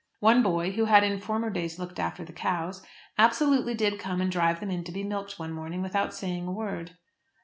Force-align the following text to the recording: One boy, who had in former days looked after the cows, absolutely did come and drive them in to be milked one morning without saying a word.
One 0.19 0.41
boy, 0.41 0.71
who 0.71 0.85
had 0.85 1.03
in 1.03 1.19
former 1.19 1.51
days 1.51 1.77
looked 1.77 1.99
after 1.99 2.25
the 2.25 2.33
cows, 2.33 2.81
absolutely 3.19 3.75
did 3.75 3.99
come 3.99 4.19
and 4.19 4.31
drive 4.31 4.59
them 4.59 4.71
in 4.71 4.83
to 4.85 4.91
be 4.91 5.03
milked 5.03 5.37
one 5.37 5.53
morning 5.53 5.83
without 5.83 6.11
saying 6.11 6.47
a 6.47 6.51
word. 6.51 6.97